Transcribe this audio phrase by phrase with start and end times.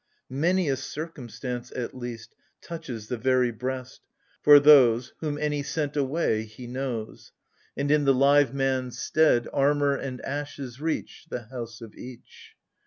[0.31, 4.01] Many a circumstance, at least, Touches the very breast.
[4.41, 5.21] For those AGAMEMNON.
[5.21, 7.31] 37 Whom any sent away,— he knows:
[7.77, 12.55] And in the live man's stead, Armour and ashes reach The house of each.